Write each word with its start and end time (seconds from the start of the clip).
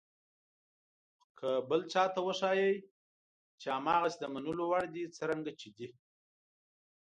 خو 1.17 1.25
که 1.39 1.49
بل 1.69 1.81
ته 2.13 2.19
وښایئ 2.25 2.73
چې 3.59 3.67
هماغسې 3.75 4.17
د 4.19 4.23
منلو 4.33 4.63
وړ 4.67 4.83
دي 4.93 5.03
څرنګه 5.17 5.51
چې 5.61 5.69
دي. 5.77 5.87